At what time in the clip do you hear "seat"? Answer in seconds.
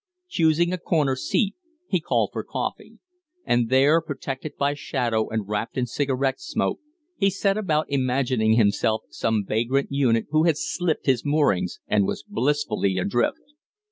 1.15-1.53